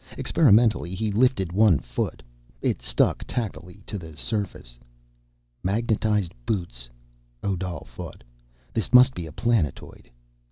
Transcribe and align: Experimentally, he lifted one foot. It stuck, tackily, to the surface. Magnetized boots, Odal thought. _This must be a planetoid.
Experimentally, 0.17 0.95
he 0.95 1.11
lifted 1.11 1.51
one 1.53 1.77
foot. 1.77 2.23
It 2.59 2.81
stuck, 2.81 3.23
tackily, 3.27 3.83
to 3.85 3.99
the 3.99 4.17
surface. 4.17 4.79
Magnetized 5.61 6.33
boots, 6.43 6.89
Odal 7.43 7.85
thought. 7.85 8.23
_This 8.73 8.95
must 8.95 9.13
be 9.13 9.27
a 9.27 9.31
planetoid. 9.31 10.09